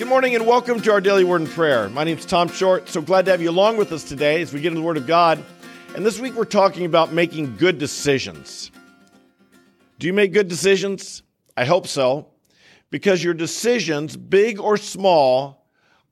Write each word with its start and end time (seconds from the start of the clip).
Good 0.00 0.08
morning 0.08 0.34
and 0.34 0.46
welcome 0.46 0.80
to 0.80 0.92
our 0.92 1.00
daily 1.02 1.24
word 1.24 1.42
and 1.42 1.50
prayer. 1.50 1.90
My 1.90 2.04
name 2.04 2.16
is 2.16 2.24
Tom 2.24 2.48
Short. 2.48 2.88
So 2.88 3.02
glad 3.02 3.26
to 3.26 3.32
have 3.32 3.42
you 3.42 3.50
along 3.50 3.76
with 3.76 3.92
us 3.92 4.02
today 4.02 4.40
as 4.40 4.50
we 4.50 4.62
get 4.62 4.68
into 4.68 4.80
the 4.80 4.86
Word 4.86 4.96
of 4.96 5.06
God. 5.06 5.44
And 5.94 6.06
this 6.06 6.18
week 6.18 6.34
we're 6.36 6.46
talking 6.46 6.86
about 6.86 7.12
making 7.12 7.58
good 7.58 7.76
decisions. 7.76 8.70
Do 9.98 10.06
you 10.06 10.14
make 10.14 10.32
good 10.32 10.48
decisions? 10.48 11.22
I 11.54 11.66
hope 11.66 11.86
so. 11.86 12.28
Because 12.88 13.22
your 13.22 13.34
decisions, 13.34 14.16
big 14.16 14.58
or 14.58 14.78
small, 14.78 15.66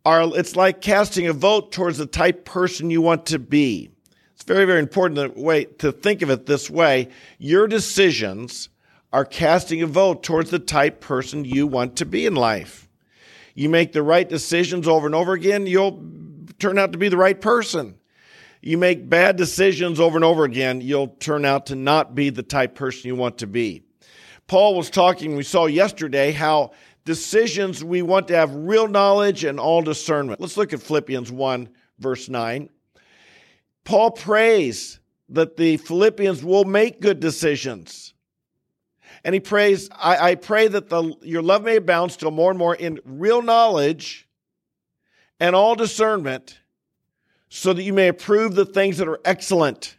are 0.04 0.36
it's 0.36 0.54
like 0.54 0.82
casting 0.82 1.26
a 1.26 1.32
vote 1.32 1.72
towards 1.72 1.96
the 1.96 2.04
type 2.04 2.44
person 2.44 2.90
you 2.90 3.00
want 3.00 3.24
to 3.24 3.38
be. 3.38 3.90
It's 4.34 4.44
very, 4.44 4.66
very 4.66 4.80
important 4.80 5.34
to, 5.34 5.40
way, 5.40 5.64
to 5.64 5.92
think 5.92 6.20
of 6.20 6.28
it 6.28 6.44
this 6.44 6.68
way. 6.68 7.08
Your 7.38 7.66
decisions 7.66 8.68
are 9.14 9.24
casting 9.24 9.80
a 9.80 9.86
vote 9.86 10.22
towards 10.22 10.50
the 10.50 10.58
type 10.58 11.00
person 11.00 11.46
you 11.46 11.66
want 11.66 11.96
to 11.96 12.04
be 12.04 12.26
in 12.26 12.34
life 12.34 12.87
you 13.58 13.68
make 13.68 13.90
the 13.90 14.04
right 14.04 14.28
decisions 14.28 14.86
over 14.86 15.06
and 15.06 15.16
over 15.16 15.32
again, 15.32 15.66
you'll 15.66 16.00
turn 16.60 16.78
out 16.78 16.92
to 16.92 16.98
be 16.98 17.08
the 17.08 17.16
right 17.16 17.40
person. 17.40 17.96
You 18.62 18.78
make 18.78 19.10
bad 19.10 19.34
decisions 19.34 19.98
over 19.98 20.16
and 20.16 20.24
over 20.24 20.44
again, 20.44 20.80
you'll 20.80 21.08
turn 21.08 21.44
out 21.44 21.66
to 21.66 21.74
not 21.74 22.14
be 22.14 22.30
the 22.30 22.44
type 22.44 22.76
person 22.76 23.08
you 23.08 23.16
want 23.16 23.38
to 23.38 23.48
be. 23.48 23.82
Paul 24.46 24.76
was 24.76 24.90
talking, 24.90 25.34
we 25.34 25.42
saw 25.42 25.66
yesterday 25.66 26.30
how 26.30 26.70
decisions 27.04 27.82
we 27.82 28.00
want 28.00 28.28
to 28.28 28.36
have 28.36 28.54
real 28.54 28.86
knowledge 28.86 29.42
and 29.42 29.58
all 29.58 29.82
discernment. 29.82 30.40
Let's 30.40 30.56
look 30.56 30.72
at 30.72 30.80
Philippians 30.80 31.32
1, 31.32 31.68
verse 31.98 32.28
9. 32.28 32.68
Paul 33.82 34.12
prays 34.12 35.00
that 35.30 35.56
the 35.56 35.78
Philippians 35.78 36.44
will 36.44 36.64
make 36.64 37.00
good 37.00 37.18
decisions. 37.18 38.14
And 39.24 39.34
he 39.34 39.40
prays, 39.40 39.88
I, 39.96 40.30
I 40.30 40.34
pray 40.36 40.68
that 40.68 40.88
the, 40.88 41.14
your 41.22 41.42
love 41.42 41.64
may 41.64 41.76
abound 41.76 42.12
still 42.12 42.30
more 42.30 42.50
and 42.50 42.58
more 42.58 42.74
in 42.74 43.00
real 43.04 43.42
knowledge 43.42 44.28
and 45.40 45.54
all 45.54 45.74
discernment, 45.74 46.58
so 47.48 47.72
that 47.72 47.82
you 47.82 47.92
may 47.92 48.08
approve 48.08 48.54
the 48.54 48.66
things 48.66 48.98
that 48.98 49.08
are 49.08 49.20
excellent. 49.24 49.96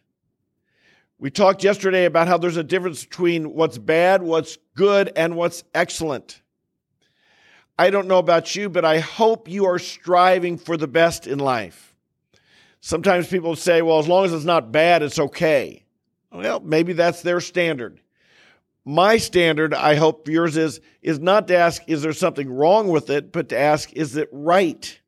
We 1.17 1.31
talked 1.31 1.63
yesterday 1.63 2.05
about 2.05 2.27
how 2.27 2.37
there's 2.37 2.57
a 2.57 2.63
difference 2.63 3.03
between 3.03 3.53
what's 3.53 3.77
bad, 3.77 4.21
what's 4.21 4.57
good, 4.75 5.11
and 5.15 5.35
what's 5.35 5.63
excellent. 5.73 6.41
I 7.77 7.89
don't 7.89 8.07
know 8.07 8.19
about 8.19 8.55
you, 8.55 8.69
but 8.69 8.85
I 8.85 8.99
hope 8.99 9.49
you 9.49 9.65
are 9.65 9.79
striving 9.79 10.57
for 10.57 10.77
the 10.77 10.87
best 10.87 11.27
in 11.27 11.39
life. 11.39 11.95
Sometimes 12.81 13.27
people 13.27 13.55
say, 13.55 13.81
well, 13.81 13.99
as 13.99 14.07
long 14.07 14.25
as 14.25 14.33
it's 14.33 14.45
not 14.45 14.71
bad, 14.71 15.01
it's 15.01 15.19
okay. 15.19 15.83
Well, 16.31 16.59
maybe 16.59 16.93
that's 16.93 17.21
their 17.21 17.41
standard 17.41 17.99
my 18.89 19.17
standard, 19.17 19.71
I 19.73 19.95
hope 19.95 20.27
yours 20.27 20.57
is, 20.57 20.81
is 21.03 21.19
not 21.19 21.47
to 21.49 21.55
ask, 21.55 21.83
is 21.87 22.01
there 22.01 22.11
something 22.11 22.51
wrong 22.51 22.87
with 22.87 23.11
it, 23.11 23.31
but 23.31 23.49
to 23.49 23.57
ask, 23.57 23.93
is 23.93 24.15
it 24.15 24.29
right? 24.31 24.99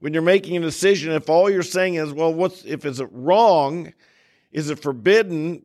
When 0.00 0.12
you're 0.12 0.22
making 0.22 0.56
a 0.56 0.60
decision, 0.60 1.12
if 1.12 1.30
all 1.30 1.48
you're 1.48 1.62
saying 1.62 1.94
is, 1.94 2.12
well, 2.12 2.34
what's, 2.34 2.64
if 2.64 2.84
is 2.84 2.98
it 2.98 3.08
wrong? 3.12 3.92
Is 4.50 4.68
it 4.68 4.82
forbidden? 4.82 5.64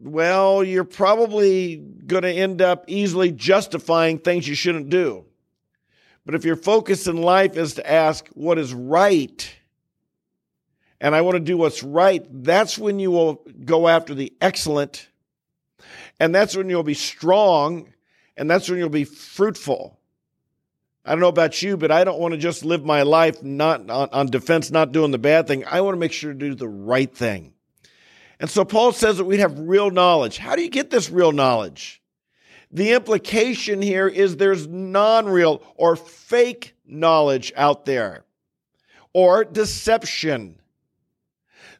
Well, 0.00 0.62
you're 0.62 0.84
probably 0.84 1.76
going 1.76 2.22
to 2.22 2.32
end 2.32 2.62
up 2.62 2.84
easily 2.86 3.32
justifying 3.32 4.20
things 4.20 4.46
you 4.46 4.54
shouldn't 4.54 4.90
do. 4.90 5.24
But 6.24 6.36
if 6.36 6.44
your 6.44 6.56
focus 6.56 7.08
in 7.08 7.20
life 7.20 7.56
is 7.56 7.74
to 7.74 7.90
ask 7.90 8.28
what 8.28 8.58
is 8.58 8.72
right, 8.72 9.52
and 11.00 11.16
I 11.16 11.22
want 11.22 11.34
to 11.34 11.40
do 11.40 11.56
what's 11.56 11.82
right, 11.82 12.24
that's 12.44 12.78
when 12.78 13.00
you 13.00 13.10
will 13.10 13.44
go 13.64 13.88
after 13.88 14.14
the 14.14 14.32
excellent 14.40 15.08
and 16.18 16.34
that's 16.34 16.56
when 16.56 16.68
you'll 16.68 16.82
be 16.82 16.94
strong 16.94 17.92
and 18.36 18.50
that's 18.50 18.68
when 18.68 18.78
you'll 18.78 18.88
be 18.88 19.04
fruitful. 19.04 19.98
I 21.04 21.10
don't 21.10 21.20
know 21.20 21.28
about 21.28 21.62
you, 21.62 21.76
but 21.76 21.92
I 21.92 22.04
don't 22.04 22.18
want 22.18 22.32
to 22.32 22.38
just 22.38 22.64
live 22.64 22.84
my 22.84 23.02
life 23.02 23.42
not 23.42 23.88
on, 23.88 24.08
on 24.10 24.26
defense, 24.26 24.70
not 24.70 24.92
doing 24.92 25.12
the 25.12 25.18
bad 25.18 25.46
thing. 25.46 25.64
I 25.64 25.80
want 25.80 25.94
to 25.94 26.00
make 26.00 26.12
sure 26.12 26.32
to 26.32 26.38
do 26.38 26.54
the 26.54 26.68
right 26.68 27.14
thing. 27.14 27.52
And 28.40 28.50
so 28.50 28.64
Paul 28.64 28.92
says 28.92 29.16
that 29.18 29.24
we'd 29.24 29.40
have 29.40 29.58
real 29.58 29.90
knowledge. 29.90 30.38
How 30.38 30.56
do 30.56 30.62
you 30.62 30.68
get 30.68 30.90
this 30.90 31.08
real 31.08 31.32
knowledge? 31.32 32.02
The 32.70 32.92
implication 32.92 33.80
here 33.80 34.08
is 34.08 34.36
there's 34.36 34.66
non 34.66 35.26
real 35.26 35.62
or 35.76 35.96
fake 35.96 36.74
knowledge 36.84 37.52
out 37.56 37.84
there 37.84 38.24
or 39.12 39.44
deception. 39.44 40.58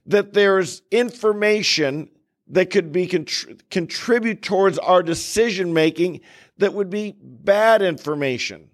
That 0.06 0.32
there's 0.32 0.82
information 0.92 2.10
that 2.48 2.70
could 2.70 2.92
be 2.92 3.06
contr- 3.06 3.60
contribute 3.70 4.42
towards 4.42 4.78
our 4.78 5.02
decision 5.02 5.72
making 5.72 6.20
that 6.58 6.72
would 6.72 6.90
be 6.90 7.14
bad 7.20 7.82
information. 7.82 8.70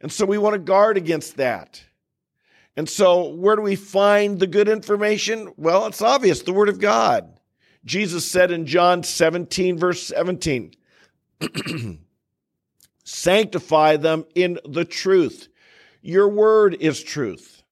And 0.00 0.12
so 0.12 0.26
we 0.26 0.38
want 0.38 0.54
to 0.54 0.58
guard 0.58 0.96
against 0.96 1.36
that. 1.38 1.82
And 2.76 2.88
so 2.88 3.28
where 3.28 3.56
do 3.56 3.62
we 3.62 3.76
find 3.76 4.38
the 4.38 4.46
good 4.46 4.68
information? 4.68 5.52
Well, 5.56 5.86
it's 5.86 6.02
obvious, 6.02 6.42
the 6.42 6.52
word 6.52 6.68
of 6.68 6.80
God. 6.80 7.38
Jesus 7.84 8.26
said 8.26 8.50
in 8.50 8.66
John 8.66 9.02
17 9.02 9.78
verse 9.78 10.06
17, 10.06 10.74
sanctify 13.04 13.96
them 13.96 14.24
in 14.34 14.58
the 14.66 14.84
truth. 14.84 15.48
Your 16.02 16.28
word 16.28 16.76
is 16.80 17.02
truth. 17.02 17.62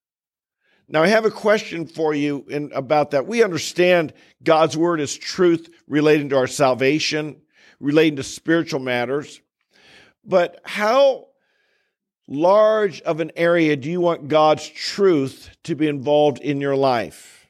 Now, 0.93 1.03
I 1.03 1.07
have 1.07 1.25
a 1.25 1.31
question 1.31 1.87
for 1.87 2.13
you 2.13 2.45
in, 2.51 2.71
about 2.75 3.13
that. 3.13 3.27
We 3.27 3.43
understand 3.43 4.13
God's 4.45 4.77
word 4.77 5.01
is 5.01 5.17
truth 5.17 5.71
relating 5.89 6.29
to 6.29 6.37
our 6.37 6.47
salvation, 6.47 7.41
relating 7.81 8.17
to 8.17 8.23
spiritual 8.23 8.81
matters. 8.81 9.41
But 10.23 10.61
how 10.65 11.29
large 12.29 13.01
of 13.01 13.21
an 13.21 13.33
area 13.37 13.75
do 13.75 13.91
you 13.91 14.03
want 14.03 14.29
God's 14.29 14.69
truth 14.69 15.49
to 15.65 15.75
be 15.75 15.89
involved 15.89 16.41
in 16.41 16.61
your 16.61 16.77
life? 16.77 17.49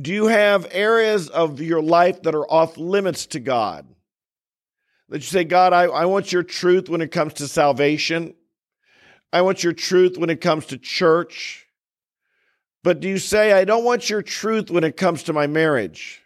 Do 0.00 0.12
you 0.12 0.28
have 0.28 0.68
areas 0.70 1.28
of 1.28 1.60
your 1.60 1.82
life 1.82 2.22
that 2.22 2.36
are 2.36 2.48
off 2.48 2.78
limits 2.78 3.26
to 3.26 3.40
God? 3.40 3.88
That 5.08 5.18
you 5.18 5.22
say, 5.22 5.42
God, 5.42 5.72
I, 5.72 5.84
I 5.86 6.04
want 6.04 6.30
your 6.30 6.44
truth 6.44 6.88
when 6.88 7.00
it 7.00 7.10
comes 7.10 7.34
to 7.34 7.48
salvation. 7.48 8.34
I 9.32 9.42
want 9.42 9.64
your 9.64 9.72
truth 9.72 10.16
when 10.16 10.30
it 10.30 10.40
comes 10.40 10.66
to 10.66 10.78
church. 10.78 11.64
But 12.84 13.00
do 13.00 13.08
you 13.08 13.18
say, 13.18 13.52
I 13.52 13.64
don't 13.64 13.84
want 13.84 14.08
your 14.08 14.22
truth 14.22 14.70
when 14.70 14.84
it 14.84 14.96
comes 14.96 15.24
to 15.24 15.32
my 15.32 15.46
marriage? 15.46 16.22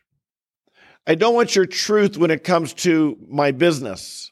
I 1.06 1.14
don't 1.14 1.34
want 1.34 1.56
your 1.56 1.66
truth 1.66 2.16
when 2.16 2.30
it 2.30 2.44
comes 2.44 2.74
to 2.74 3.18
my 3.28 3.50
business. 3.50 4.30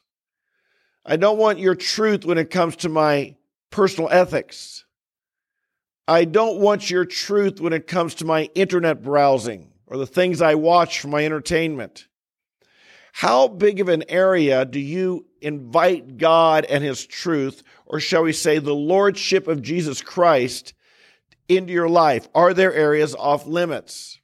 I 1.05 1.17
don't 1.17 1.37
want 1.37 1.59
your 1.59 1.75
truth 1.75 2.25
when 2.25 2.37
it 2.37 2.49
comes 2.49 2.75
to 2.77 2.89
my 2.89 3.35
personal 3.71 4.09
ethics. 4.11 4.85
I 6.07 6.25
don't 6.25 6.59
want 6.59 6.89
your 6.89 7.05
truth 7.05 7.59
when 7.59 7.73
it 7.73 7.87
comes 7.87 8.15
to 8.15 8.25
my 8.25 8.49
internet 8.55 9.01
browsing 9.01 9.71
or 9.87 9.97
the 9.97 10.05
things 10.05 10.41
I 10.41 10.55
watch 10.55 10.99
for 10.99 11.07
my 11.07 11.25
entertainment. 11.25 12.07
How 13.13 13.47
big 13.47 13.79
of 13.79 13.89
an 13.89 14.03
area 14.07 14.63
do 14.63 14.79
you 14.79 15.25
invite 15.41 16.17
God 16.17 16.65
and 16.65 16.83
His 16.83 17.05
truth, 17.05 17.63
or 17.85 17.99
shall 17.99 18.23
we 18.23 18.31
say, 18.31 18.59
the 18.59 18.73
Lordship 18.73 19.47
of 19.47 19.61
Jesus 19.61 20.01
Christ, 20.01 20.73
into 21.47 21.73
your 21.73 21.89
life? 21.89 22.27
Are 22.33 22.53
there 22.53 22.73
areas 22.73 23.15
off 23.15 23.45
limits? 23.45 24.19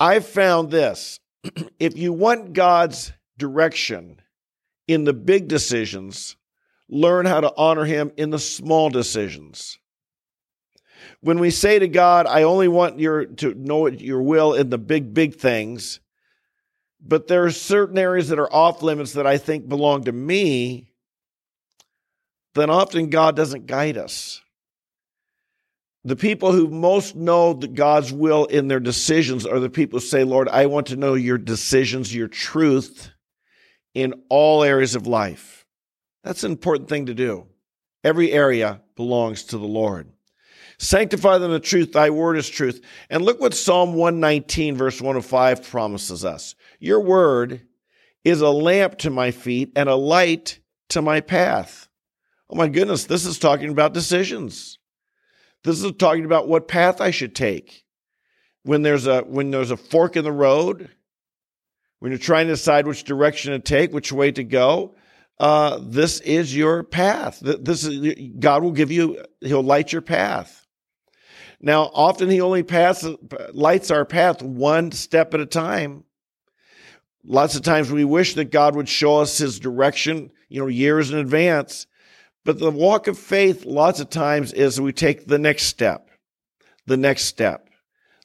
I've 0.00 0.26
found 0.26 0.70
this 0.70 1.20
if 1.78 1.96
you 1.96 2.12
want 2.12 2.52
God's 2.52 3.12
direction 3.36 4.20
in 4.86 5.04
the 5.04 5.12
big 5.12 5.48
decisions, 5.48 6.36
learn 6.88 7.26
how 7.26 7.40
to 7.40 7.52
honor 7.56 7.84
Him 7.84 8.12
in 8.16 8.30
the 8.30 8.38
small 8.38 8.90
decisions. 8.90 9.78
When 11.20 11.38
we 11.38 11.50
say 11.50 11.78
to 11.78 11.88
God, 11.88 12.26
I 12.26 12.44
only 12.44 12.68
want 12.68 12.98
your, 12.98 13.26
to 13.26 13.54
know 13.54 13.86
your 13.86 14.22
will 14.22 14.54
in 14.54 14.70
the 14.70 14.78
big, 14.78 15.14
big 15.14 15.36
things, 15.36 16.00
but 17.00 17.28
there 17.28 17.44
are 17.44 17.50
certain 17.50 17.98
areas 17.98 18.28
that 18.28 18.38
are 18.38 18.52
off 18.52 18.82
limits 18.82 19.12
that 19.12 19.26
I 19.26 19.38
think 19.38 19.68
belong 19.68 20.04
to 20.04 20.12
me, 20.12 20.88
then 22.54 22.70
often 22.70 23.10
God 23.10 23.36
doesn't 23.36 23.66
guide 23.66 23.96
us 23.96 24.40
the 26.08 26.16
people 26.16 26.52
who 26.52 26.68
most 26.68 27.16
know 27.16 27.54
God's 27.54 28.12
will 28.12 28.44
in 28.46 28.68
their 28.68 28.80
decisions 28.80 29.46
are 29.46 29.58
the 29.58 29.70
people 29.70 29.98
who 29.98 30.06
say, 30.06 30.24
Lord, 30.24 30.48
I 30.48 30.66
want 30.66 30.88
to 30.88 30.96
know 30.96 31.14
your 31.14 31.38
decisions, 31.38 32.14
your 32.14 32.28
truth 32.28 33.10
in 33.94 34.14
all 34.28 34.62
areas 34.62 34.94
of 34.94 35.06
life. 35.06 35.66
That's 36.22 36.44
an 36.44 36.52
important 36.52 36.88
thing 36.88 37.06
to 37.06 37.14
do. 37.14 37.46
Every 38.04 38.32
area 38.32 38.80
belongs 38.96 39.44
to 39.44 39.58
the 39.58 39.66
Lord. 39.66 40.10
Sanctify 40.78 41.38
them 41.38 41.50
the 41.50 41.58
truth, 41.58 41.92
thy 41.92 42.10
word 42.10 42.36
is 42.36 42.48
truth. 42.48 42.80
And 43.10 43.24
look 43.24 43.40
what 43.40 43.54
Psalm 43.54 43.94
119, 43.94 44.76
verse 44.76 45.00
105 45.00 45.64
promises 45.64 46.24
us. 46.24 46.54
Your 46.78 47.00
word 47.00 47.62
is 48.22 48.40
a 48.40 48.50
lamp 48.50 48.98
to 48.98 49.10
my 49.10 49.32
feet 49.32 49.72
and 49.74 49.88
a 49.88 49.96
light 49.96 50.60
to 50.90 51.02
my 51.02 51.20
path. 51.20 51.88
Oh 52.48 52.56
my 52.56 52.68
goodness, 52.68 53.04
this 53.04 53.26
is 53.26 53.38
talking 53.38 53.70
about 53.70 53.92
decisions. 53.92 54.78
This 55.68 55.84
is 55.84 55.92
talking 55.98 56.24
about 56.24 56.48
what 56.48 56.66
path 56.66 56.98
I 57.02 57.10
should 57.10 57.34
take. 57.34 57.84
When 58.62 58.80
there's 58.80 59.06
a 59.06 59.20
when 59.20 59.50
there's 59.50 59.70
a 59.70 59.76
fork 59.76 60.16
in 60.16 60.24
the 60.24 60.32
road, 60.32 60.88
when 61.98 62.10
you're 62.10 62.18
trying 62.18 62.46
to 62.46 62.54
decide 62.54 62.86
which 62.86 63.04
direction 63.04 63.52
to 63.52 63.58
take, 63.58 63.92
which 63.92 64.10
way 64.10 64.32
to 64.32 64.42
go, 64.42 64.94
uh, 65.38 65.78
this 65.82 66.20
is 66.20 66.56
your 66.56 66.84
path. 66.84 67.40
This 67.42 67.84
is 67.84 68.14
God 68.38 68.62
will 68.62 68.72
give 68.72 68.90
you. 68.90 69.22
He'll 69.42 69.62
light 69.62 69.92
your 69.92 70.00
path. 70.00 70.66
Now, 71.60 71.90
often 71.92 72.30
He 72.30 72.40
only 72.40 72.62
passes 72.62 73.16
lights 73.52 73.90
our 73.90 74.06
path 74.06 74.42
one 74.42 74.90
step 74.90 75.34
at 75.34 75.40
a 75.40 75.46
time. 75.46 76.04
Lots 77.24 77.56
of 77.56 77.62
times 77.62 77.92
we 77.92 78.06
wish 78.06 78.32
that 78.34 78.50
God 78.50 78.74
would 78.74 78.88
show 78.88 79.18
us 79.18 79.36
His 79.36 79.60
direction, 79.60 80.30
you 80.48 80.62
know, 80.62 80.68
years 80.68 81.10
in 81.10 81.18
advance. 81.18 81.86
But 82.48 82.60
the 82.60 82.70
walk 82.70 83.08
of 83.08 83.18
faith, 83.18 83.66
lots 83.66 84.00
of 84.00 84.08
times, 84.08 84.54
is 84.54 84.80
we 84.80 84.94
take 84.94 85.26
the 85.26 85.38
next 85.38 85.64
step, 85.64 86.08
the 86.86 86.96
next 86.96 87.26
step, 87.26 87.68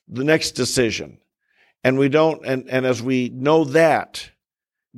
the 0.08 0.24
next 0.24 0.52
decision. 0.52 1.18
And 1.84 1.98
we 1.98 2.08
don't, 2.08 2.46
and, 2.46 2.70
and 2.70 2.86
as 2.86 3.04
we 3.04 3.28
know 3.28 3.66
that, 3.66 4.32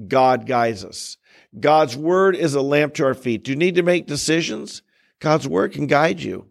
God 0.07 0.45
guides 0.45 0.85
us. 0.85 1.17
God's 1.59 1.97
word 1.97 2.35
is 2.35 2.53
a 2.53 2.61
lamp 2.61 2.93
to 2.93 3.05
our 3.05 3.15
feet. 3.15 3.43
Do 3.43 3.49
you 3.49 3.57
need 3.57 3.73
to 3.73 3.81
make 3.81 4.05
decisions? 4.05 4.83
God's 5.17 5.47
word 5.47 5.73
can 5.73 5.87
guide 5.87 6.21
you. 6.21 6.45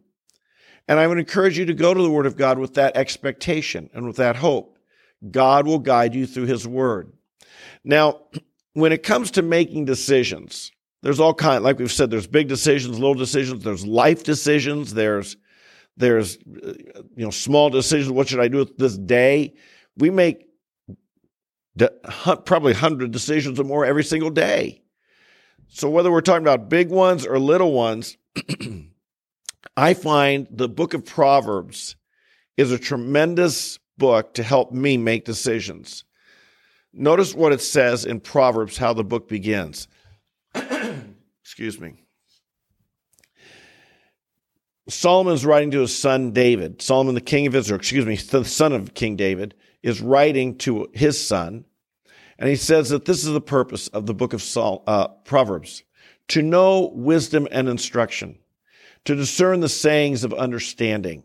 And 0.89 0.99
I 0.99 1.07
would 1.07 1.19
encourage 1.19 1.57
you 1.57 1.67
to 1.67 1.75
go 1.75 1.95
to 1.95 2.03
the 2.03 2.11
word 2.11 2.27
of 2.27 2.37
God 2.37 2.59
with 2.59 2.75
that 2.75 2.97
expectation 2.97 3.89
and 3.95 4.05
with 4.05 4.17
that 4.17 4.35
hope. 4.35 4.81
God 5.31 5.69
will 5.69 5.79
guide 5.79 6.17
you 6.17 6.27
through 6.27 6.47
his 6.47 6.67
word. 6.67 7.13
Now, 7.85 8.23
when 8.73 8.91
it 8.91 9.05
comes 9.05 9.31
to 9.31 9.43
making 9.43 9.85
decisions, 9.85 10.73
there's 11.05 11.21
all 11.21 11.35
kind, 11.35 11.63
like 11.63 11.79
we've 11.79 11.93
said, 11.93 12.11
there's 12.11 12.27
big 12.27 12.49
decisions, 12.49 12.99
little 12.99 13.13
decisions, 13.13 13.63
there's 13.63 13.87
life 13.87 14.25
decisions, 14.25 14.95
there's, 14.95 15.37
there's, 15.99 16.39
uh, 16.39 16.73
you 17.15 17.25
know, 17.25 17.31
small 17.31 17.69
decisions. 17.69 18.11
What 18.11 18.27
should 18.27 18.41
I 18.41 18.49
do 18.49 18.57
with 18.57 18.79
this 18.79 18.97
day? 18.97 19.53
We 19.99 20.09
make 20.09 20.47
probably 22.47 22.73
100 22.73 23.11
decisions 23.11 23.61
or 23.61 23.65
more 23.65 23.85
every 23.85 24.03
single 24.03 24.31
day. 24.31 24.83
So 25.69 25.91
whether 25.91 26.11
we're 26.11 26.23
talking 26.23 26.43
about 26.43 26.71
big 26.71 26.89
ones 26.89 27.27
or 27.27 27.39
little 27.39 27.73
ones, 27.73 28.17
I 29.77 29.93
find 29.93 30.47
the 30.51 30.71
book 30.71 30.95
of 30.95 31.05
Proverbs 31.05 31.97
is 32.57 32.73
a 32.73 32.79
tremendous 32.79 33.79
book 33.99 34.33
to 34.35 34.43
help 34.43 34.73
me 34.73 34.97
make 34.97 35.27
decisions. 35.27 36.05
Notice 36.95 37.35
what 37.35 37.53
it 37.53 37.61
says 37.61 38.07
in 38.07 38.21
Proverbs, 38.21 38.79
how 38.79 38.95
the 38.95 39.05
book 39.05 39.29
begins. 39.29 39.87
Excuse 41.55 41.79
me. 41.79 41.95
Solomon's 44.89 45.47
writing 45.47 45.71
to 45.71 45.83
his 45.83 45.97
son 45.97 46.33
David. 46.33 46.83
Solomon, 46.83 47.15
the 47.15 47.21
king 47.21 47.47
of 47.47 47.55
Israel, 47.55 47.79
excuse 47.79 48.05
me, 48.05 48.17
the 48.17 48.45
son 48.45 48.73
of 48.73 48.93
King 48.95 49.15
David, 49.15 49.55
is 49.81 50.01
writing 50.01 50.59
to 50.59 50.89
his 50.95 51.25
son. 51.25 51.65
And 52.41 52.49
he 52.49 52.57
says 52.57 52.89
that 52.89 53.05
this 53.05 53.25
is 53.25 53.33
the 53.33 53.41
purpose 53.41 53.87
of 53.87 54.07
the 54.07 54.15
book 54.15 54.33
of 54.33 54.43
Sol, 54.43 54.83
uh, 54.89 55.07
Proverbs 55.07 55.85
to 56.27 56.43
know 56.43 56.91
wisdom 56.93 57.47
and 57.53 57.69
instruction, 57.69 58.37
to 59.05 59.15
discern 59.15 59.61
the 59.61 59.69
sayings 59.69 60.25
of 60.25 60.35
understanding, 60.35 61.23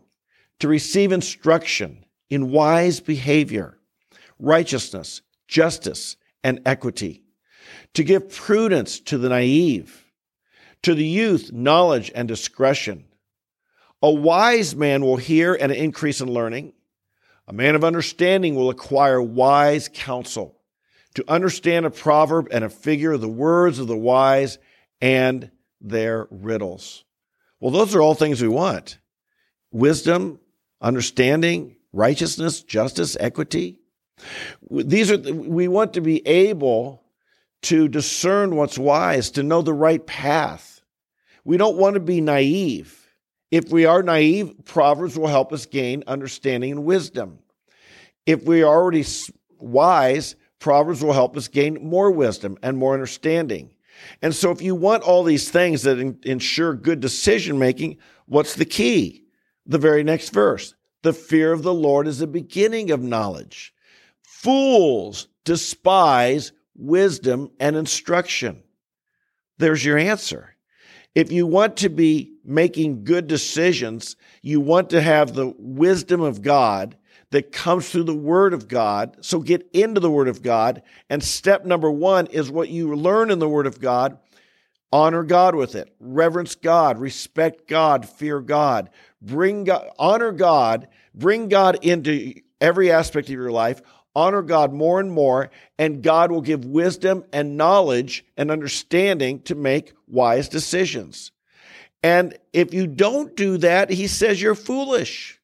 to 0.60 0.68
receive 0.68 1.10
instruction 1.10 2.04
in 2.28 2.52
wise 2.52 3.00
behavior, 3.00 3.80
righteousness, 4.38 5.22
justice, 5.48 6.16
and 6.44 6.60
equity, 6.64 7.24
to 7.94 8.04
give 8.04 8.30
prudence 8.30 9.00
to 9.00 9.18
the 9.18 9.28
naive, 9.28 10.04
to 10.82 10.94
the 10.94 11.04
youth, 11.04 11.52
knowledge 11.52 12.10
and 12.14 12.26
discretion. 12.26 13.04
A 14.02 14.10
wise 14.10 14.74
man 14.74 15.02
will 15.02 15.16
hear 15.16 15.54
and 15.54 15.70
increase 15.70 16.20
in 16.20 16.32
learning. 16.32 16.72
A 17.46 17.52
man 17.52 17.74
of 17.74 17.84
understanding 17.84 18.54
will 18.54 18.70
acquire 18.70 19.20
wise 19.20 19.90
counsel 19.92 20.56
to 21.14 21.24
understand 21.28 21.84
a 21.84 21.90
proverb 21.90 22.48
and 22.50 22.64
a 22.64 22.70
figure, 22.70 23.16
the 23.16 23.28
words 23.28 23.78
of 23.78 23.88
the 23.88 23.96
wise 23.96 24.58
and 25.00 25.50
their 25.80 26.28
riddles. 26.30 27.04
Well, 27.58 27.72
those 27.72 27.94
are 27.94 28.00
all 28.00 28.14
things 28.14 28.40
we 28.40 28.48
want 28.48 28.98
wisdom, 29.72 30.40
understanding, 30.80 31.76
righteousness, 31.92 32.62
justice, 32.62 33.16
equity. 33.20 33.80
These 34.70 35.10
are, 35.10 35.18
we 35.18 35.68
want 35.68 35.94
to 35.94 36.00
be 36.00 36.26
able 36.26 36.99
to 37.62 37.88
discern 37.88 38.56
what's 38.56 38.78
wise, 38.78 39.30
to 39.32 39.42
know 39.42 39.62
the 39.62 39.74
right 39.74 40.04
path. 40.06 40.80
We 41.44 41.56
don't 41.56 41.76
want 41.76 41.94
to 41.94 42.00
be 42.00 42.20
naive. 42.20 42.96
If 43.50 43.70
we 43.70 43.84
are 43.84 44.02
naive, 44.02 44.52
Proverbs 44.64 45.18
will 45.18 45.26
help 45.26 45.52
us 45.52 45.66
gain 45.66 46.04
understanding 46.06 46.70
and 46.70 46.84
wisdom. 46.84 47.40
If 48.26 48.44
we 48.44 48.62
are 48.62 48.72
already 48.72 49.04
wise, 49.58 50.36
Proverbs 50.58 51.02
will 51.02 51.12
help 51.12 51.36
us 51.36 51.48
gain 51.48 51.82
more 51.82 52.10
wisdom 52.10 52.56
and 52.62 52.76
more 52.76 52.94
understanding. 52.94 53.74
And 54.22 54.34
so, 54.34 54.50
if 54.50 54.62
you 54.62 54.74
want 54.74 55.02
all 55.02 55.24
these 55.24 55.50
things 55.50 55.82
that 55.82 55.98
in, 55.98 56.18
ensure 56.24 56.74
good 56.74 57.00
decision 57.00 57.58
making, 57.58 57.98
what's 58.26 58.54
the 58.54 58.64
key? 58.64 59.24
The 59.66 59.78
very 59.78 60.04
next 60.04 60.30
verse. 60.30 60.74
The 61.02 61.12
fear 61.12 61.52
of 61.52 61.62
the 61.62 61.74
Lord 61.74 62.06
is 62.06 62.18
the 62.18 62.26
beginning 62.26 62.90
of 62.90 63.02
knowledge. 63.02 63.74
Fools 64.22 65.28
despise 65.44 66.52
wisdom 66.74 67.50
and 67.60 67.76
instruction. 67.76 68.62
There's 69.58 69.84
your 69.84 69.98
answer. 69.98 70.56
If 71.14 71.32
you 71.32 71.46
want 71.46 71.78
to 71.78 71.88
be 71.88 72.34
making 72.44 73.04
good 73.04 73.26
decisions, 73.26 74.16
you 74.42 74.60
want 74.60 74.90
to 74.90 75.00
have 75.00 75.34
the 75.34 75.52
wisdom 75.58 76.20
of 76.20 76.42
God 76.42 76.96
that 77.30 77.52
comes 77.52 77.88
through 77.88 78.04
the 78.04 78.14
Word 78.14 78.54
of 78.54 78.68
God. 78.68 79.16
So 79.20 79.40
get 79.40 79.68
into 79.72 80.00
the 80.00 80.10
Word 80.10 80.28
of 80.28 80.42
God. 80.42 80.82
And 81.08 81.22
step 81.22 81.64
number 81.64 81.90
one 81.90 82.26
is 82.26 82.50
what 82.50 82.68
you 82.68 82.94
learn 82.94 83.30
in 83.30 83.38
the 83.38 83.48
Word 83.48 83.66
of 83.66 83.80
God. 83.80 84.18
Honor 84.92 85.22
God 85.22 85.54
with 85.54 85.74
it. 85.76 85.94
Reverence 86.00 86.56
God. 86.56 86.98
Respect 86.98 87.68
God. 87.68 88.08
Fear 88.08 88.40
God. 88.40 88.90
Bring 89.22 89.64
God, 89.64 89.88
honor 89.98 90.32
God. 90.32 90.88
Bring 91.14 91.48
God 91.48 91.84
into 91.84 92.34
every 92.60 92.90
aspect 92.90 93.28
of 93.28 93.34
your 93.34 93.52
life. 93.52 93.82
Honor 94.14 94.42
God 94.42 94.72
more 94.72 94.98
and 94.98 95.12
more, 95.12 95.50
and 95.78 96.02
God 96.02 96.32
will 96.32 96.40
give 96.40 96.64
wisdom 96.64 97.24
and 97.32 97.56
knowledge 97.56 98.24
and 98.36 98.50
understanding 98.50 99.40
to 99.42 99.54
make 99.54 99.92
wise 100.08 100.48
decisions. 100.48 101.32
And 102.02 102.36
if 102.52 102.74
you 102.74 102.86
don't 102.86 103.36
do 103.36 103.58
that, 103.58 103.90
he 103.90 104.06
says 104.06 104.40
you're 104.40 104.54
foolish. 104.54 105.40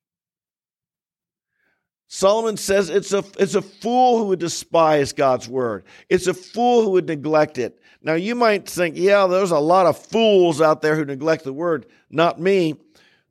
Solomon 2.09 2.57
says 2.57 2.89
it's 2.89 3.13
a, 3.13 3.25
it's 3.39 3.55
a 3.55 3.63
fool 3.63 4.19
who 4.19 4.25
would 4.27 4.39
despise 4.39 5.13
God's 5.13 5.49
word. 5.49 5.85
It's 6.09 6.27
a 6.27 6.35
fool 6.35 6.83
who 6.83 6.91
would 6.91 7.09
neglect 7.09 7.59
it. 7.59 7.81
Now, 8.03 8.15
you 8.15 8.35
might 8.35 8.69
think, 8.69 8.97
yeah, 8.97 9.27
there's 9.27 9.51
a 9.51 9.59
lot 9.59 9.87
of 9.87 9.99
fools 9.99 10.61
out 10.61 10.81
there 10.81 10.95
who 10.97 11.05
neglect 11.05 11.45
the 11.45 11.53
word. 11.53 11.87
Not 12.09 12.41
me. 12.41 12.77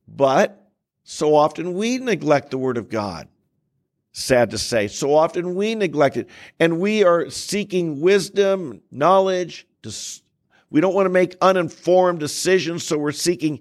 But 0.07 0.69
so 1.03 1.35
often 1.35 1.73
we 1.73 1.97
neglect 1.97 2.51
the 2.51 2.57
word 2.57 2.77
of 2.77 2.89
God. 2.89 3.27
Sad 4.17 4.51
to 4.51 4.57
say. 4.57 4.87
So 4.87 5.13
often 5.13 5.55
we 5.55 5.75
neglect 5.75 6.15
it. 6.15 6.29
And 6.59 6.79
we 6.79 7.03
are 7.03 7.29
seeking 7.29 7.99
wisdom, 7.99 8.81
knowledge. 8.89 9.67
We 10.69 10.79
don't 10.79 10.95
want 10.95 11.05
to 11.05 11.11
make 11.11 11.35
uninformed 11.41 12.19
decisions. 12.19 12.85
So 12.85 12.97
we're 12.97 13.11
seeking 13.11 13.59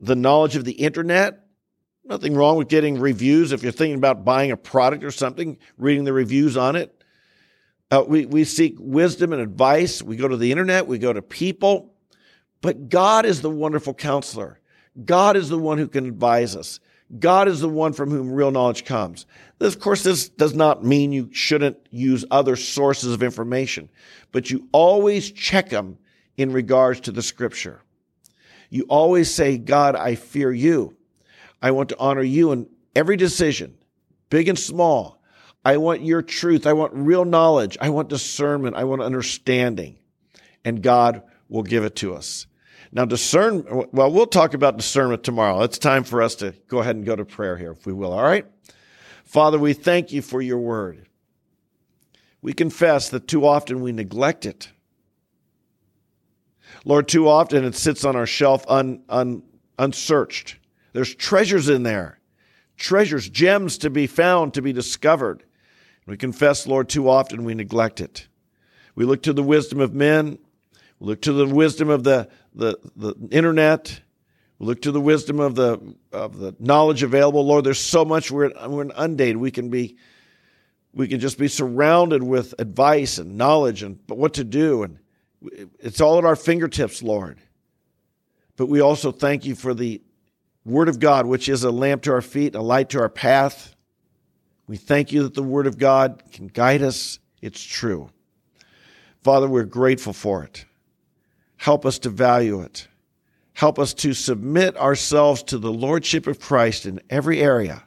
the 0.00 0.16
knowledge 0.16 0.56
of 0.56 0.64
the 0.64 0.72
internet 0.72 1.44
Nothing 2.06 2.34
wrong 2.34 2.56
with 2.56 2.68
getting 2.68 3.00
reviews 3.00 3.52
if 3.52 3.62
you're 3.62 3.72
thinking 3.72 3.96
about 3.96 4.24
buying 4.24 4.50
a 4.50 4.58
product 4.58 5.04
or 5.04 5.10
something, 5.10 5.56
reading 5.78 6.04
the 6.04 6.12
reviews 6.12 6.56
on 6.56 6.76
it. 6.76 7.02
Uh, 7.90 8.04
we, 8.06 8.26
we 8.26 8.44
seek 8.44 8.76
wisdom 8.78 9.32
and 9.32 9.40
advice. 9.40 10.02
We 10.02 10.16
go 10.16 10.28
to 10.28 10.36
the 10.36 10.50
internet, 10.50 10.86
we 10.86 10.98
go 10.98 11.12
to 11.12 11.22
people. 11.22 11.94
But 12.60 12.88
God 12.88 13.24
is 13.24 13.40
the 13.40 13.50
wonderful 13.50 13.94
counselor. 13.94 14.60
God 15.02 15.36
is 15.36 15.48
the 15.48 15.58
one 15.58 15.78
who 15.78 15.88
can 15.88 16.06
advise 16.06 16.56
us. 16.56 16.78
God 17.18 17.48
is 17.48 17.60
the 17.60 17.68
one 17.68 17.92
from 17.92 18.10
whom 18.10 18.32
real 18.32 18.50
knowledge 18.50 18.84
comes. 18.84 19.26
This, 19.58 19.74
of 19.74 19.80
course, 19.80 20.02
this 20.02 20.28
does 20.28 20.54
not 20.54 20.84
mean 20.84 21.12
you 21.12 21.28
shouldn't 21.32 21.76
use 21.90 22.24
other 22.30 22.56
sources 22.56 23.12
of 23.12 23.22
information, 23.22 23.90
but 24.32 24.50
you 24.50 24.68
always 24.72 25.30
check 25.30 25.68
them 25.68 25.98
in 26.36 26.52
regards 26.52 27.00
to 27.00 27.12
the 27.12 27.22
scripture. 27.22 27.80
You 28.70 28.84
always 28.88 29.32
say, 29.32 29.58
God, 29.58 29.94
I 29.94 30.16
fear 30.16 30.52
you. 30.52 30.96
I 31.62 31.70
want 31.70 31.90
to 31.90 31.98
honor 31.98 32.22
you 32.22 32.52
in 32.52 32.68
every 32.96 33.16
decision, 33.16 33.76
big 34.30 34.48
and 34.48 34.58
small. 34.58 35.22
I 35.64 35.76
want 35.76 36.02
your 36.02 36.22
truth. 36.22 36.66
I 36.66 36.72
want 36.72 36.92
real 36.94 37.24
knowledge. 37.24 37.78
I 37.80 37.90
want 37.90 38.08
discernment. 38.08 38.76
I 38.76 38.84
want 38.84 39.02
understanding. 39.02 39.98
And 40.64 40.82
God 40.82 41.22
will 41.48 41.62
give 41.62 41.84
it 41.84 41.96
to 41.96 42.14
us. 42.14 42.46
Now, 42.94 43.04
discern, 43.04 43.64
well, 43.92 44.12
we'll 44.12 44.26
talk 44.26 44.54
about 44.54 44.76
discernment 44.76 45.24
tomorrow. 45.24 45.62
It's 45.62 45.78
time 45.78 46.04
for 46.04 46.22
us 46.22 46.36
to 46.36 46.54
go 46.68 46.78
ahead 46.78 46.94
and 46.94 47.04
go 47.04 47.16
to 47.16 47.24
prayer 47.24 47.56
here, 47.56 47.72
if 47.72 47.84
we 47.84 47.92
will. 47.92 48.12
All 48.12 48.22
right? 48.22 48.46
Father, 49.24 49.58
we 49.58 49.72
thank 49.72 50.12
you 50.12 50.22
for 50.22 50.40
your 50.40 50.58
word. 50.58 51.08
We 52.40 52.52
confess 52.52 53.08
that 53.08 53.26
too 53.26 53.44
often 53.44 53.82
we 53.82 53.90
neglect 53.90 54.46
it. 54.46 54.70
Lord, 56.84 57.08
too 57.08 57.28
often 57.28 57.64
it 57.64 57.74
sits 57.74 58.04
on 58.04 58.14
our 58.14 58.26
shelf 58.26 58.64
un, 58.68 59.02
un, 59.08 59.42
unsearched. 59.76 60.56
There's 60.92 61.14
treasures 61.16 61.68
in 61.68 61.82
there, 61.82 62.20
treasures, 62.76 63.28
gems 63.28 63.76
to 63.78 63.90
be 63.90 64.06
found, 64.06 64.54
to 64.54 64.62
be 64.62 64.72
discovered. 64.72 65.42
We 66.06 66.16
confess, 66.16 66.66
Lord, 66.66 66.88
too 66.88 67.08
often 67.08 67.42
we 67.42 67.54
neglect 67.54 68.00
it. 68.00 68.28
We 68.94 69.04
look 69.04 69.22
to 69.24 69.32
the 69.32 69.42
wisdom 69.42 69.80
of 69.80 69.94
men, 69.94 70.38
We 71.00 71.08
look 71.08 71.22
to 71.22 71.32
the 71.32 71.46
wisdom 71.46 71.88
of 71.88 72.04
the, 72.04 72.28
the, 72.54 72.78
the 72.96 73.14
internet. 73.30 74.00
We 74.58 74.66
look 74.66 74.82
to 74.82 74.92
the 74.92 75.00
wisdom 75.00 75.40
of 75.40 75.54
the, 75.54 75.94
of 76.12 76.38
the 76.38 76.54
knowledge 76.58 77.02
available. 77.02 77.44
Lord, 77.44 77.64
there's 77.64 77.80
so 77.80 78.04
much 78.04 78.30
we're, 78.30 78.52
we're 78.68 78.84
inundated. 78.84 79.36
We 79.36 79.50
can 79.50 79.68
be 79.68 79.96
we 80.94 81.08
can 81.08 81.20
just 81.20 81.38
be 81.38 81.48
surrounded 81.48 82.22
with 82.22 82.54
advice 82.58 83.18
and 83.18 83.36
knowledge 83.36 83.82
and 83.82 84.04
but 84.06 84.16
what 84.16 84.34
to 84.34 84.44
do 84.44 84.82
and 84.84 84.98
it's 85.78 86.00
all 86.00 86.18
at 86.18 86.24
our 86.24 86.36
fingertips 86.36 87.02
lord 87.02 87.38
but 88.56 88.66
we 88.66 88.80
also 88.80 89.12
thank 89.12 89.44
you 89.44 89.54
for 89.54 89.74
the 89.74 90.00
word 90.64 90.88
of 90.88 91.00
god 91.00 91.26
which 91.26 91.48
is 91.48 91.64
a 91.64 91.70
lamp 91.70 92.02
to 92.02 92.12
our 92.12 92.22
feet 92.22 92.54
a 92.54 92.62
light 92.62 92.88
to 92.88 93.00
our 93.00 93.08
path 93.08 93.74
we 94.66 94.76
thank 94.76 95.12
you 95.12 95.24
that 95.24 95.34
the 95.34 95.42
word 95.42 95.66
of 95.66 95.78
god 95.78 96.22
can 96.32 96.46
guide 96.46 96.82
us 96.82 97.18
it's 97.42 97.62
true 97.62 98.08
father 99.22 99.48
we're 99.48 99.64
grateful 99.64 100.12
for 100.12 100.44
it 100.44 100.64
help 101.64 101.84
us 101.84 101.98
to 101.98 102.10
value 102.10 102.60
it 102.60 102.88
help 103.54 103.78
us 103.78 103.94
to 103.94 104.12
submit 104.12 104.76
ourselves 104.76 105.42
to 105.42 105.58
the 105.58 105.72
lordship 105.72 106.26
of 106.26 106.40
christ 106.40 106.86
in 106.86 107.00
every 107.10 107.40
area 107.40 107.82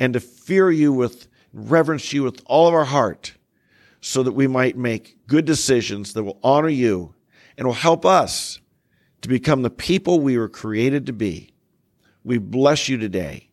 and 0.00 0.12
to 0.14 0.20
fear 0.20 0.70
you 0.70 0.92
with 0.92 1.28
reverence 1.52 2.12
you 2.12 2.22
with 2.22 2.42
all 2.46 2.68
of 2.68 2.74
our 2.74 2.84
heart 2.84 3.34
so 4.00 4.22
that 4.22 4.32
we 4.32 4.46
might 4.46 4.76
make 4.76 5.16
good 5.26 5.44
decisions 5.44 6.12
that 6.12 6.22
will 6.22 6.38
honor 6.42 6.68
you 6.68 7.14
and 7.56 7.66
will 7.66 7.74
help 7.74 8.06
us 8.06 8.60
to 9.22 9.28
become 9.28 9.62
the 9.62 9.70
people 9.70 10.20
we 10.20 10.38
were 10.38 10.48
created 10.48 11.06
to 11.06 11.12
be. 11.12 11.52
We 12.22 12.38
bless 12.38 12.88
you 12.88 12.98
today 12.98 13.48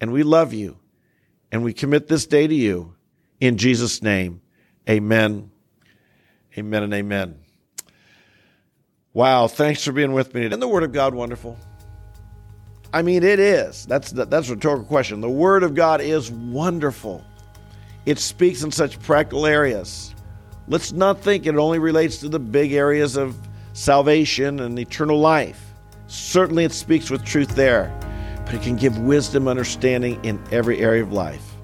and 0.00 0.12
we 0.12 0.22
love 0.22 0.52
you 0.52 0.78
and 1.50 1.64
we 1.64 1.72
commit 1.72 2.06
this 2.06 2.26
day 2.26 2.46
to 2.46 2.54
you 2.54 2.94
in 3.40 3.56
Jesus' 3.56 4.02
name. 4.02 4.40
Amen. 4.88 5.50
Amen 6.56 6.82
and 6.82 6.94
amen. 6.94 7.47
Wow, 9.18 9.48
thanks 9.48 9.82
for 9.82 9.90
being 9.90 10.12
with 10.12 10.32
me. 10.32 10.46
Isn't 10.46 10.60
the 10.60 10.68
Word 10.68 10.84
of 10.84 10.92
God 10.92 11.12
wonderful? 11.12 11.58
I 12.94 13.02
mean, 13.02 13.24
it 13.24 13.40
is. 13.40 13.84
That's 13.84 14.12
that's 14.12 14.48
a 14.48 14.54
rhetorical 14.54 14.84
question. 14.84 15.20
The 15.20 15.28
Word 15.28 15.64
of 15.64 15.74
God 15.74 16.00
is 16.00 16.30
wonderful. 16.30 17.24
It 18.06 18.20
speaks 18.20 18.62
in 18.62 18.70
such 18.70 19.00
practical 19.00 19.44
areas. 19.44 20.14
Let's 20.68 20.92
not 20.92 21.20
think 21.20 21.46
it 21.46 21.56
only 21.56 21.80
relates 21.80 22.18
to 22.18 22.28
the 22.28 22.38
big 22.38 22.72
areas 22.72 23.16
of 23.16 23.36
salvation 23.72 24.60
and 24.60 24.78
eternal 24.78 25.18
life. 25.18 25.74
Certainly, 26.06 26.66
it 26.66 26.72
speaks 26.72 27.10
with 27.10 27.24
truth 27.24 27.56
there, 27.56 27.92
but 28.46 28.54
it 28.54 28.62
can 28.62 28.76
give 28.76 29.00
wisdom, 29.00 29.48
understanding 29.48 30.24
in 30.24 30.40
every 30.52 30.78
area 30.78 31.02
of 31.02 31.12
life. 31.12 31.56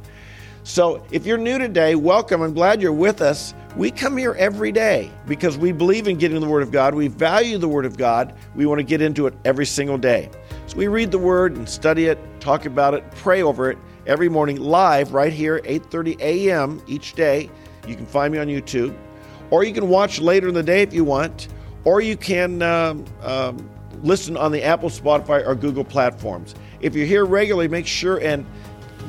So, 0.65 1.07
if 1.13 1.25
you're 1.25 1.39
new 1.39 1.59
today, 1.59 1.95
welcome. 1.95 2.43
I'm 2.43 2.53
glad 2.53 2.83
you're 2.83 2.93
with 2.93 3.21
us. 3.21 3.55
We 3.77 3.91
come 3.91 4.17
here 4.17 4.37
every 4.39 4.71
day 4.71 5.11
because 5.27 5.59
we 5.59 5.73
believe 5.73 6.07
in 6.07 6.17
getting 6.17 6.41
the 6.41 6.47
Word 6.47 6.63
of 6.63 6.71
God. 6.71 6.95
We 6.95 7.09
value 7.09 7.59
the 7.59 7.69
Word 7.69 7.85
of 7.85 7.97
God. 7.97 8.33
We 8.55 8.67
want 8.67 8.79
to 8.79 8.85
get 8.85 9.03
into 9.03 9.27
it 9.27 9.35
every 9.45 9.67
single 9.67 9.99
day. 9.99 10.31
So, 10.69 10.77
we 10.77 10.87
read 10.87 11.11
the 11.11 11.19
Word 11.19 11.57
and 11.57 11.69
study 11.69 12.07
it, 12.07 12.19
talk 12.39 12.67
about 12.67 12.95
it, 12.95 13.03
pray 13.17 13.43
over 13.43 13.73
it 13.73 13.79
every 14.07 14.29
morning 14.29 14.61
live 14.61 15.13
right 15.13 15.33
here 15.33 15.61
8:30 15.65 16.21
a.m. 16.21 16.81
each 16.87 17.15
day. 17.15 17.51
You 17.89 17.97
can 17.97 18.07
find 18.07 18.33
me 18.33 18.39
on 18.39 18.47
YouTube, 18.47 18.97
or 19.51 19.65
you 19.65 19.75
can 19.75 19.89
watch 19.89 20.21
later 20.21 20.47
in 20.47 20.55
the 20.55 20.63
day 20.63 20.83
if 20.83 20.95
you 20.95 21.03
want, 21.03 21.49
or 21.83 22.01
you 22.01 22.17
can 22.17 22.63
um, 22.63 23.05
um, 23.23 23.69
listen 24.05 24.37
on 24.37 24.53
the 24.53 24.63
Apple, 24.63 24.89
Spotify, 24.89 25.45
or 25.45 25.57
Google 25.57 25.85
platforms. 25.85 26.55
If 26.81 26.95
you're 26.95 27.07
here 27.07 27.25
regularly, 27.25 27.67
make 27.67 27.89
sure 27.89 28.19
and 28.19 28.47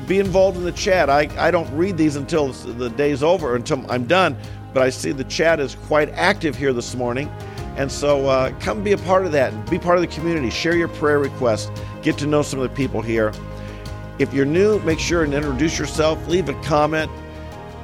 be 0.08 0.20
involved 0.20 0.58
in 0.58 0.64
the 0.64 0.72
chat. 0.72 1.10
I, 1.10 1.30
I 1.38 1.52
don't 1.52 1.72
read 1.76 1.98
these 1.98 2.16
until 2.16 2.50
the 2.50 2.90
day's 2.90 3.24
over, 3.24 3.56
until 3.56 3.90
I'm 3.90 4.06
done, 4.06 4.38
but 4.74 4.84
I 4.84 4.90
see 4.90 5.12
the 5.12 5.24
chat 5.24 5.60
is 5.60 5.76
quite 5.88 6.10
active 6.10 6.56
here 6.56 6.74
this 6.74 6.96
morning. 6.96 7.30
And 7.78 7.92
so 7.92 8.28
uh, 8.28 8.54
come 8.60 8.84
be 8.84 8.94
a 8.94 8.98
part 8.98 9.26
of 9.26 9.32
that 9.34 9.70
be 9.70 9.78
part 9.78 9.98
of 9.98 10.02
the 10.02 10.08
community. 10.08 10.50
Share 10.50 10.76
your 10.76 10.88
prayer 10.88 11.20
requests. 11.20 11.70
Get 12.02 12.18
to 12.20 12.28
know 12.28 12.42
some 12.42 12.60
of 12.60 12.70
the 12.70 12.76
people 12.76 13.02
here. 13.02 13.34
If 14.18 14.34
you're 14.34 14.46
new, 14.46 14.80
make 14.80 15.00
sure 15.00 15.24
and 15.24 15.34
introduce 15.34 15.78
yourself, 15.78 16.26
leave 16.28 16.48
a 16.48 16.54
comment, 16.62 17.12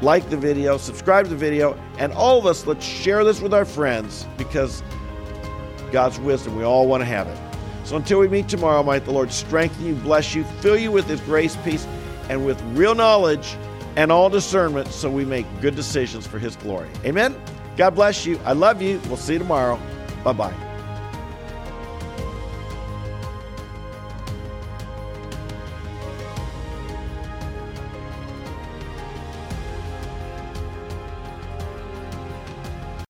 like 0.02 0.30
the 0.30 0.38
video, 0.38 0.78
subscribe 0.78 1.26
to 1.26 1.30
the 1.30 1.36
video, 1.36 1.78
and 1.98 2.14
all 2.14 2.40
of 2.40 2.46
us, 2.46 2.66
let's 2.66 2.86
share 2.86 3.24
this 3.26 3.42
with 3.42 3.54
our 3.54 3.66
friends 3.66 4.26
because 4.38 4.82
God's 5.92 6.20
wisdom, 6.20 6.56
we 6.56 6.64
all 6.64 6.88
want 6.88 7.02
to 7.02 7.06
have 7.06 7.28
it. 7.28 7.38
So 7.84 7.98
until 7.98 8.20
we 8.20 8.30
meet 8.30 8.48
tomorrow, 8.48 8.82
might 8.82 9.04
the 9.04 9.12
Lord 9.12 9.32
strengthen 9.32 9.86
you, 9.86 9.96
bless 9.96 10.34
you, 10.34 10.46
fill 10.62 10.78
you 10.78 10.92
with 10.92 11.06
His 11.06 11.20
grace, 11.22 11.58
peace, 11.66 11.86
and 12.32 12.46
with 12.46 12.62
real 12.78 12.96
knowledge 12.96 13.58
and 13.98 14.10
all 14.10 14.30
discernment 14.30 14.88
so 14.88 15.12
we 15.12 15.26
make 15.26 15.46
good 15.60 15.76
decisions 15.76 16.26
for 16.26 16.40
His 16.40 16.56
glory. 16.56 16.90
Amen. 17.04 17.36
God 17.76 17.92
bless 17.92 18.26
you. 18.26 18.40
I 18.46 18.54
love 18.54 18.82
you. 18.82 19.02
We'll 19.08 19.18
see 19.18 19.34
you 19.34 19.40
tomorrow. 19.40 19.78
Bye 20.24 20.32
bye. 20.32 20.71